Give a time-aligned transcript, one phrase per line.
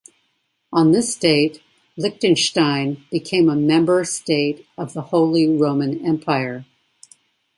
[0.73, 1.61] On this date,
[1.95, 6.65] Liechtenstein became a member state of the Holy Roman Empire.